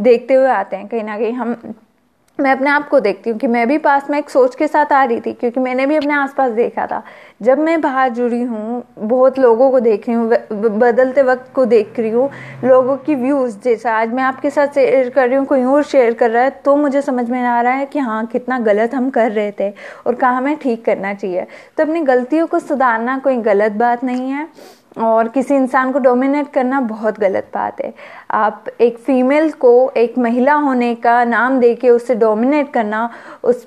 देखते 0.00 0.34
हुए 0.34 0.48
आते 0.50 0.76
हैं, 0.76 0.86
कहीं 0.88 1.04
ना 1.04 1.18
कहीं 1.18 1.32
हम 1.32 1.56
मैं 2.42 2.52
अपने 2.52 2.70
आप 2.70 2.88
को 2.88 3.00
देखती 3.00 3.30
हूँ 3.30 3.38
कि 3.38 3.46
मैं 3.46 3.66
भी 3.68 3.76
पास 3.78 4.08
में 4.10 4.18
एक 4.18 4.30
सोच 4.30 4.54
के 4.54 4.66
साथ 4.68 4.92
आ 4.92 5.02
रही 5.04 5.20
थी, 5.20 5.32
क्योंकि 5.32 5.60
मैंने 5.60 5.86
भी 5.86 5.96
अपने 5.96 6.14
आसपास 6.14 6.52
देखा 6.52 6.86
था। 6.86 7.02
जब 7.40 7.58
मैं 7.58 7.80
बाहर 7.80 8.08
जुड़ी 8.10 8.42
हूँ, 8.42 8.82
बहुत 8.98 9.38
लोगों 9.38 9.70
को 9.70 9.80
देख 9.80 10.08
रही 10.08 10.16
हूँ 10.16 10.78
बदलते 10.78 11.22
वक्त 11.22 11.52
को 11.54 11.64
देख 11.66 11.98
रही 11.98 12.10
हूँ, 12.10 12.28
लोगों 12.64 12.96
की 12.96 13.14
व्यूज़ 13.14 13.58
जैसा 13.64 13.92
आज 13.92 14.12
मैं 14.12 14.22
आपके 14.22 14.50
साथ 14.50 14.74
शेयर 14.74 15.08
कर 15.10 15.28
रही 15.28 15.38
हूँ, 15.38 15.46
कोई 15.46 15.64
और 15.64 15.82
शेयर 15.84 16.14
कर 16.14 16.30
रहा 16.30 16.42
है 16.42 16.50
तो 16.64 16.76
मुझे 16.76 17.02
समझ 17.02 17.28
में 17.30 17.40
आ 17.40 17.60
रहा 17.60 17.72
है 17.72 17.86
कि 17.86 17.98
हाँ 18.00 18.24
कितना 18.26 18.58
गलत 18.60 18.94
हम 18.94 19.10
कर 19.10 19.30
रहे 19.32 19.52
थे 19.60 19.70
और 20.06 20.14
कहाँ 20.14 20.36
हमें 20.36 20.56
ठीक 20.58 20.84
करना 20.84 21.14
चाहिए। 21.14 21.46
तो 21.76 21.82
अपनी 21.82 22.00
गलतियों 22.02 22.46
को 22.46 22.58
सुधारना 22.58 23.18
कोई 23.18 23.36
गलत 23.42 23.72
बात 23.74 24.04
नहीं 24.04 24.30
है। 24.30 24.46
और 24.96 25.28
किसी 25.28 25.54
इंसान 25.54 25.92
को 25.92 25.98
डोमिनेट 25.98 26.48
करना 26.52 26.80
बहुत 26.80 27.18
गलत 27.20 27.50
बात 27.54 27.80
है। 27.80 27.92
आप 28.30 28.64
एक 28.80 28.98
फीमेल 28.98 29.50
को 29.52 29.92
एक 29.96 30.18
महिला 30.18 30.54
होने 30.54 30.94
का 30.94 31.22
नाम 31.24 31.58
दे 31.60 31.74
के 31.74 31.90
उससे 31.90 32.14
डोमिनेट 32.14 32.72
करना, 32.72 33.08
उस 33.44 33.66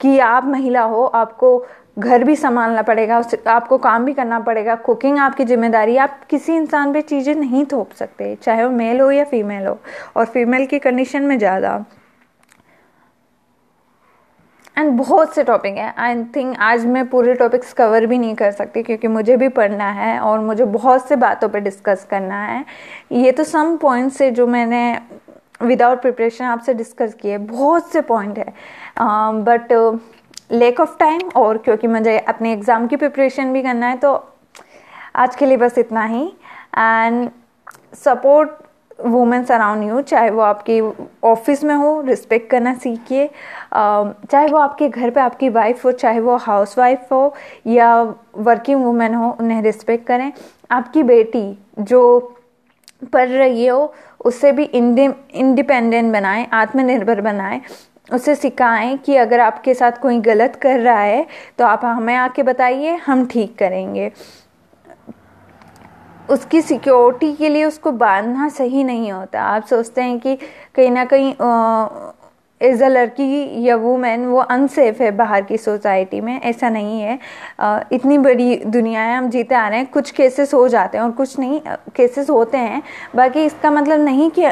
कि 0.00 0.18
आप 0.18 0.44
महिला 0.44 0.82
हो, 0.82 1.04
आपको 1.04 1.66
घर 1.98 2.24
भी 2.24 2.34
संभालना 2.36 2.82
पड़ेगा, 2.82 3.18
उस, 3.18 3.34
आपको 3.46 3.78
काम 3.78 4.04
भी 4.04 4.12
करना 4.12 4.40
पड़ेगा 4.40 4.74
कुकिंग 4.74 5.18
आपकी 5.18 5.44
ज़िम्मेदारी 5.44 5.96
आप 5.96 6.20
किसी 6.30 6.54
इंसान 6.56 6.92
पे 6.92 7.00
चीज़ें 7.02 7.34
नहीं 7.34 7.64
थोप 7.64 7.92
सकते, 7.92 8.34
चाहे 8.42 8.64
वो 8.64 8.70
मेल 8.70 9.00
हो 9.00 9.10
या 9.10 9.24
फीमेल 9.24 9.66
हो। 9.66 9.78
और 10.16 10.24
फीमेल 10.24 10.66
की 10.66 10.78
कंडीशन 10.78 11.22
में 11.22 11.38
ज़्यादा। 11.38 11.84
एंड 14.78 14.90
बहुत 14.98 15.34
से 15.34 15.42
टॉपिक 15.44 15.76
हैं। 15.76 15.94
आई 15.98 16.14
थिंक 16.34 16.56
आज 16.62 16.84
मैं 16.86 17.06
पूरे 17.08 17.34
टॉपिक्स 17.34 17.72
कवर 17.72 18.04
भी 18.06 18.18
नहीं 18.18 18.34
कर 18.34 18.50
सकती 18.50 18.82
क्योंकि 18.82 19.08
मुझे 19.08 19.36
भी 19.36 19.48
पढ़ना 19.50 19.90
है 19.92 20.18
और 20.20 20.38
मुझे 20.40 20.64
बहुत 20.66 21.08
से 21.08 21.16
बातों 21.16 21.48
पर 21.48 21.60
डिस्कस 21.60 22.06
करना 22.10 22.42
है। 22.42 22.64
ये 23.12 23.32
तो 23.32 23.44
सम 23.44 23.76
पॉइंट्स 23.76 24.16
से 24.16 24.30
जो 24.30 24.46
मैंने 24.46 24.82
विदाउट 25.62 26.02
प्रिपरेशन 26.02 26.44
आपसे 26.44 26.74
डिस्कस 26.74 27.14
किए 27.14 27.38
बहुत 27.38 27.90
से 27.92 28.00
पॉइंट 28.02 28.38
है। 28.38 28.52
बट 29.42 29.72
लेक 30.52 30.80
ऑफ़ 30.80 30.96
टाइम 30.98 31.28
और 31.36 31.58
क्योंकि 31.58 31.86
मुझे 31.86 32.18
अपने 32.18 32.52
एग्ज़ाम 32.52 32.86
की 32.86 32.96
प्रिपरेशन 32.96 33.52
भी 33.52 33.62
करना 33.62 33.86
है 33.86 33.96
तो 33.96 34.14
आज 35.16 35.34
के 35.36 35.46
लिए 35.46 35.56
बस 35.56 35.78
इतना 35.78 36.04
ही। 36.04 36.24
And 36.78 37.28
support 37.96 38.50
womens 38.98 39.50
around 39.52 39.84
you 39.84 40.00
चाहे 40.02 40.30
वो 40.30 40.40
आपकी 40.42 40.80
ऑफ़िस 41.24 41.62
में 41.64 41.74
हो 41.74 42.00
रिस्पेक्ट 42.06 42.50
करना 42.50 42.74
सीखिए। 42.74 43.26
चाहे 43.74 44.46
वो 44.46 44.58
आपके 44.58 44.88
घर 44.88 45.10
पे 45.10 45.20
आपकी 45.20 45.48
वाइफ 45.48 45.84
हो, 45.84 45.92
चाहे 45.92 46.20
वो 46.20 46.36
हाउस 46.38 46.78
वाइफ 46.78 47.12
हो 47.12 47.34
या 47.66 48.02
वर्किंग 48.38 48.84
वुमेन 48.84 49.14
हो, 49.14 49.30
उन्हें 49.40 49.62
रिस्पेक्ट 49.62 50.06
करें। 50.06 50.32
आपकी 50.70 51.02
बेटी 51.04 51.58
जो 51.80 52.34
पढ़ 53.12 53.28
रही 53.28 53.66
हो 53.66 53.92
उससे 54.20 54.52
भी 54.52 54.64
इंडिपेंडेंट 54.64 56.12
बनाएँ, 56.12 56.46
आत्मनिर्भर 56.52 57.20
बनाएँ। 57.20 57.60
उसे 58.08 58.34
सिखाएँ 58.34 58.96
कि 58.96 59.16
अगर 59.16 59.40
आपके 59.40 59.74
साथ 59.74 59.92
कोई 60.02 60.18
गलत 60.20 60.54
कर 60.62 60.78
रहा 60.80 61.00
है 61.00 61.26
तो 61.58 61.64
आप 61.64 61.84
हमें 61.84 62.14
आके 62.16 62.42
बताइए, 62.42 62.94
हम 62.96 63.26
ठीक 63.26 63.56
करेंगे। 63.58 64.10
उसकी 66.30 66.60
सिक्योरिटी 66.62 67.32
के 67.34 67.48
लिए 67.48 67.64
उसको 67.64 67.90
बांधना 67.92 68.48
सही 68.48 68.84
नहीं 68.84 69.10
होता। 69.12 69.42
आप 69.42 69.66
सोचते 69.66 70.02
हैं 70.02 70.18
कि 70.20 70.36
कहीं 70.74 70.90
ना 70.90 71.04
कहीं 71.04 71.34
एज 72.60 72.82
अ 72.82 72.88
लड़की 72.88 73.64
या 73.66 73.76
वूमेन 73.76 74.24
वो 74.26 74.38
अनसेफ 74.40 75.00
है 75.00 75.10
बाहर 75.16 75.42
की 75.42 75.56
सोसाइटी 75.58 76.20
में। 76.20 76.40
ऐसा 76.40 76.68
नहीं 76.68 77.00
है। 77.00 77.18
आ, 77.60 77.80
इतनी 77.92 78.18
बड़ी 78.18 78.56
दुनिया 78.66 79.02
है 79.02 79.16
हम 79.16 79.28
जीते 79.30 79.54
आ 79.54 79.68
रहे 79.68 79.78
हैं। 79.78 79.90
कुछ 79.90 80.10
केसेस 80.10 80.54
हो 80.54 80.66
जाते 80.68 80.98
हैं 80.98 81.04
और 81.04 81.10
कुछ 81.12 81.38
नहीं 81.38 81.60
केसेस 81.96 82.30
होते 82.30 82.58
हैं। 82.58 82.82
बाकी 83.16 83.44
इसका 83.44 83.70
मतलब 83.70 84.00
नहीं 84.00 84.30
कि 84.38 84.46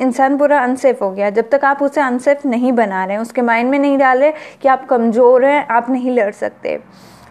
इंसान 0.00 0.36
पूरा 0.38 0.58
अनसेफ 0.58 1.02
हो 1.02 1.10
गया। 1.10 1.30
जब 1.30 1.48
तक 1.50 1.64
आप 1.64 1.82
उसे 1.82 2.00
अनसेफ 2.00 2.46
नहीं 2.46 2.72
बना 2.72 3.04
रहे 3.04 3.16
हैं 3.16 3.22
उसके 3.22 3.42
माइंड 3.42 3.70
में 3.70 3.78
नहीं 3.78 3.98
डाल 3.98 4.18
रहे 4.18 4.32
कि 4.62 4.68
आप 4.68 4.86
कमज़ोर 4.88 5.44
हैं 5.44 5.66
आप 5.68 5.90
नहीं 5.90 6.10
लड़ 6.10 6.32
सकते। 6.34 6.78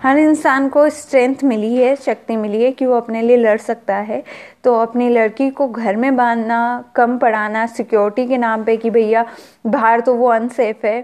हर 0.01 0.17
इंसान 0.17 0.67
को 0.70 0.88
स्ट्रेंथ 0.89 1.43
मिली 1.43 1.75
है 1.75 1.96
शक्ति 1.96 2.36
मिली 2.38 2.63
है 2.63 2.72
कि 2.72 2.86
वो 2.86 2.96
अपने 2.96 3.22
लिए 3.22 3.38
लड़ 3.38 3.58
सकता 3.60 3.96
है। 3.98 4.24
तो 4.63 4.75
अपनी 4.75 5.10
लड़की 5.10 5.50
को 5.51 5.67
घर 5.67 5.96
में 5.96 6.15
बांधना 6.15 6.60
कम 6.96 7.17
पढ़ाना 7.17 7.65
सिक्योरिटी 7.67 8.27
के 8.27 8.38
नाम 8.38 8.63
पे 8.63 8.77
कि 8.77 8.89
भैया 8.89 9.25
बाहर 9.67 10.01
तो 10.01 10.15
वो 10.15 10.27
अनसेफ 10.29 10.86
है। 10.86 11.01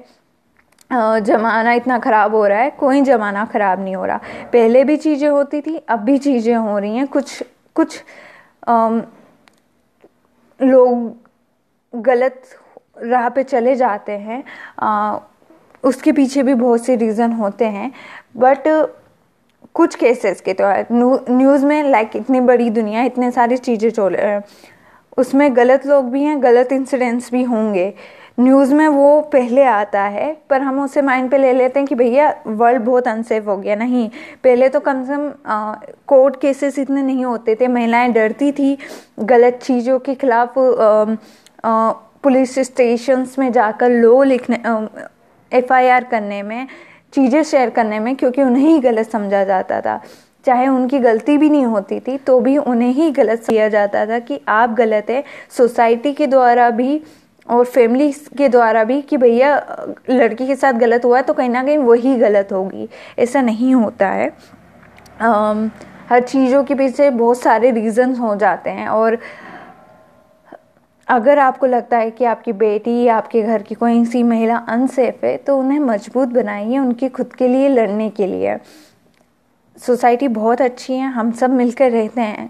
ज़माना 0.91 1.71
इतना 1.73 1.97
ख़राब 1.99 2.35
हो 2.35 2.45
रहा 2.47 2.59
है 2.59 2.69
कोई 2.79 3.01
ज़माना 3.03 3.45
ख़राब 3.45 3.83
नहीं 3.83 3.95
हो 3.95 4.05
रहा। 4.05 4.17
पहले 4.53 4.83
भी 4.83 4.97
चीज़ें 4.97 5.29
होती 5.29 5.61
थी 5.61 5.75
अब 5.79 5.99
भी 5.99 6.17
चीज़ें 6.17 6.55
हो 6.55 6.77
रही 6.79 6.95
हैं। 6.95 7.07
कुछ 7.07 7.43
कुछ 7.75 8.03
आम, 8.67 9.01
लोग 10.59 12.01
गलत 12.03 12.41
राह 12.99 13.27
पे 13.29 13.43
चले 13.43 13.75
जाते 13.75 14.11
हैं। 14.11 14.43
आ, 14.79 15.19
उसके 15.83 16.11
पीछे 16.11 16.43
भी 16.43 16.53
बहुत 16.55 16.85
से 16.85 16.95
रीज़न 16.95 17.31
होते 17.33 17.65
हैं। 17.65 17.91
बट 18.37 18.67
कुछ 19.75 19.95
केसेस 19.95 20.41
के 20.41 20.53
तो 20.53 20.65
न्यूज़ 21.29 21.65
में 21.65 21.83
लाइक 21.83 22.15
इतनी 22.15 22.39
बड़ी 22.41 22.69
दुनिया, 22.69 23.03
इतने 23.03 23.31
सारी 23.31 23.57
चीज़ें 23.57 23.89
चल 23.91 24.41
उसमें 25.17 25.55
गलत 25.57 25.85
लोग 25.87 26.09
भी 26.11 26.23
हैं, 26.23 26.41
गलत 26.43 26.71
इंसिडेंट्स 26.71 27.31
भी 27.31 27.43
होंगे। 27.43 27.93
न्यूज़ 28.39 28.73
में 28.73 28.87
वो 28.87 29.21
पहले 29.33 29.63
आता 29.63 30.01
है, 30.03 30.31
पर 30.49 30.61
हम 30.61 30.79
उसे 30.79 31.01
माइंड 31.01 31.29
पे 31.31 31.37
ले 31.37 31.53
लेते 31.53 31.79
हैं 31.79 31.87
कि 31.87 31.95
भैया 31.95 32.33
वर्ल्ड 32.47 32.81
बहुत 32.81 33.07
अनसेफ 33.07 33.47
हो 33.47 33.55
गया। 33.57 33.75
नहीं, 33.75 34.09
पहले 34.43 34.69
तो 34.69 34.79
कम 34.79 35.03
से 35.05 35.13
कम 35.13 35.31
कोर्ट 36.07 36.39
केसेस 36.41 36.77
इतने 36.79 37.01
नहीं 37.01 37.25
होते 37.25 37.55
थे। 37.55 37.67
महिलाएँ 37.67 38.11
डरती 38.13 38.51
थी 38.51 38.77
गलत 39.21 39.59
चीज़ों 39.63 39.97
के 39.99 40.15
खिलाफ 40.15 40.53
पुलिस 42.23 42.59
स्टेशंस 42.61 43.37
में 43.39 43.51
जाकर 43.51 43.89
लो 43.91 44.21
लिखने 44.23 44.59
एफआईआर 45.51 46.03
करने 46.03 46.41
में। 46.43 46.67
चीज़ें 47.13 47.43
शेयर 47.43 47.69
करने 47.69 47.99
में 47.99 48.15
क्योंकि 48.15 48.41
उन्हें 48.41 48.67
ही 48.67 48.79
गलत 48.79 49.09
समझा 49.09 49.43
जाता 49.43 49.81
था। 49.81 49.99
चाहे 50.45 50.67
उनकी 50.67 50.99
गलती 50.99 51.37
भी 51.37 51.49
नहीं 51.49 51.65
होती 51.65 51.99
थी 51.99 52.17
तो 52.17 52.39
भी 52.39 52.57
उन्हें 52.57 52.91
ही 52.93 53.09
गलत 53.11 53.43
किया 53.49 53.67
जाता 53.69 54.05
था 54.05 54.19
कि 54.19 54.39
आप 54.47 54.73
गलत 54.73 55.09
है। 55.09 55.23
सोसाइटी 55.57 56.13
के 56.13 56.27
द्वारा 56.27 56.69
भी 56.69 57.01
और 57.47 57.65
फैमिली 57.65 58.11
के 58.37 58.49
द्वारा 58.49 58.83
भी 58.83 59.01
कि 59.01 59.17
भैया 59.17 59.55
लड़की 60.09 60.47
के 60.47 60.55
साथ 60.55 60.73
गलत 60.75 61.05
हुआ 61.05 61.21
तो 61.21 61.33
कहीं 61.33 61.49
ना 61.49 61.63
कहीं 61.63 61.77
वही 61.77 62.15
गलत 62.15 62.49
होगी। 62.51 62.87
ऐसा 63.19 63.41
नहीं 63.41 63.73
होता 63.75 64.07
है। 64.07 64.31
आम, 65.21 65.69
हर 66.09 66.21
चीज़ों 66.21 66.63
के 66.63 66.75
पीछे 66.75 67.09
बहुत 67.11 67.39
सारे 67.39 67.71
रीज़न्स 67.71 68.19
हो 68.19 68.35
जाते 68.35 68.69
हैं 68.69 68.87
और 68.87 69.17
अगर 71.07 71.39
आपको 71.39 71.65
लगता 71.65 71.97
है 71.97 72.09
कि 72.11 72.25
आपकी 72.25 72.53
बेटी 72.53 73.03
या 73.03 73.17
आपके 73.17 73.41
घर 73.41 73.61
की 73.61 73.75
कोई 73.75 74.03
सी 74.05 74.23
महिला 74.23 74.57
अनसेफ 74.69 75.23
है 75.23 75.35
तो 75.37 75.57
उन्हें 75.59 75.79
मज़बूत 75.79 76.27
बनाइए 76.27 76.77
उनकी 76.79 77.09
खुद 77.09 77.33
के 77.33 77.47
लिए 77.47 77.69
लड़ने 77.69 78.09
के 78.09 78.27
लिए। 78.27 78.57
सोसाइटी 79.77 80.27
बहुत 80.27 80.61
अच्छी 80.61 80.93
है 80.93 81.11
हम 81.11 81.31
सब 81.31 81.49
मिलकर 81.49 81.91
रहते 81.91 82.21
हैं। 82.21 82.49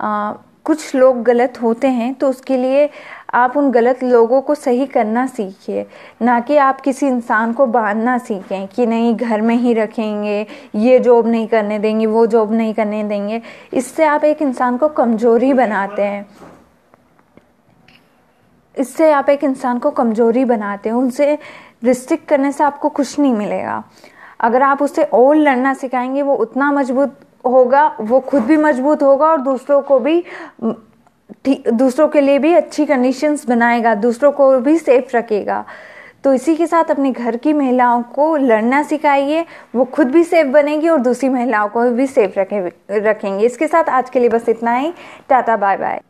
आ, 0.00 0.32
कुछ 0.64 0.94
लोग 0.94 1.22
गलत 1.22 1.60
होते 1.62 1.88
हैं 1.88 2.12
तो 2.14 2.28
उसके 2.28 2.56
लिए 2.56 2.88
आप 3.34 3.56
उन 3.56 3.70
गलत 3.70 4.02
लोगों 4.04 4.40
को 4.42 4.54
सही 4.54 4.86
करना 4.86 5.26
सीखिए। 5.26 5.86
ना 6.22 6.38
कि 6.40 6.56
आप 6.56 6.80
किसी 6.80 7.06
इंसान 7.06 7.52
को 7.52 7.66
बांधना 7.66 8.18
सीखें 8.18 8.66
कि 8.66 8.86
नहीं 8.86 9.14
घर 9.16 9.40
में 9.40 9.54
ही 9.56 9.74
रखेंगे 9.74 10.46
ये 10.74 10.98
जॉब 10.98 11.26
नहीं 11.26 11.46
करने 11.46 11.78
देंगे 11.78 12.06
वो 12.06 12.26
जॉब 12.26 12.52
नहीं 12.52 12.74
करने 12.74 13.02
देंगे। 13.04 13.42
इससे 13.72 14.04
आप 14.04 14.24
एक 14.24 14.42
इंसान 14.42 14.76
को 14.76 14.88
कमज़ोरी 14.88 15.52
बनाते 15.52 16.02
हैं। 16.02 16.26
इससे 18.76 19.10
आप 19.12 19.28
एक 19.28 19.44
इंसान 19.44 19.78
को 19.78 19.90
कमज़ोरी 19.90 20.44
बनाते 20.44 20.88
हो, 20.88 21.00
उनसे 21.00 21.38
रिस्ट्रिक्ट 21.84 22.28
करने 22.28 22.52
से 22.52 22.64
आपको 22.64 22.88
कुछ 22.88 23.18
नहीं 23.18 23.32
मिलेगा। 23.34 23.82
अगर 24.40 24.62
आप 24.62 24.82
उसे 24.82 25.02
और 25.04 25.36
लड़ना 25.36 25.74
सिखाएँगे, 25.74 26.22
वो 26.22 26.34
उतना 26.34 26.70
मज़बूत 26.72 27.18
होगा, 27.46 27.86
वो 28.00 28.20
खुद 28.20 28.42
भी 28.42 28.56
मज़बूत 28.56 29.02
होगा 29.02 29.26
और 29.26 29.40
दूसरों 29.40 29.80
को 29.82 29.98
भी 29.98 30.24
दूसरों 31.46 32.08
के 32.08 32.20
लिए 32.20 32.38
भी 32.38 32.52
अच्छी 32.54 32.86
कंडीशंस 32.86 33.46
बनाएगा, 33.46 33.94
दूसरों 33.94 34.32
को 34.32 34.58
भी 34.58 34.76
सेफ़ 34.78 35.16
रखेगा। 35.16 35.64
तो 36.24 36.32
इसी 36.32 36.54
के 36.56 36.66
साथ 36.66 36.90
अपने 36.90 37.10
घर 37.10 37.36
की 37.36 37.52
महिलाओं 37.52 38.02
को 38.14 38.36
लड़ना 38.36 38.82
सिखाइए, 38.82 39.44
वो 39.74 39.84
खुद 39.84 40.10
भी 40.10 40.24
सेफ़ 40.24 40.48
बनेगी 40.48 40.88
और 40.88 40.98
दूसरी 40.98 41.28
महिलाओं 41.28 41.68
को 41.68 41.90
भी 41.90 42.06
सेफ़ 42.06 42.38
रखे, 42.38 42.60
रखेंगे। 42.90 43.44
इसके 43.46 43.66
साथ 43.66 43.88
आज 43.90 44.10
के 44.10 44.20
लिए 44.20 44.28
बस 44.28 44.48
इतना 44.48 44.74
ही। 44.74 44.92
Tata 45.28 45.56
bye 45.56 45.76
bye 45.76 46.00